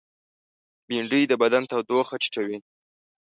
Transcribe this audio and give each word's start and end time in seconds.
بېنډۍ 0.87 1.23
د 1.27 1.33
بدن 1.41 1.63
تودوخه 1.71 2.15
ټیټوي 2.21 2.57